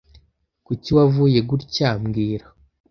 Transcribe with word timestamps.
Kuki 0.65 0.89
wavuye 0.97 1.39
gutya 1.49 1.89
mbwira 2.01 2.45